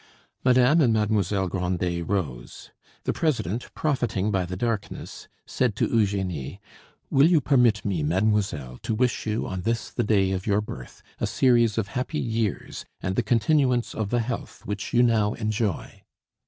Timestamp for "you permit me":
7.29-8.01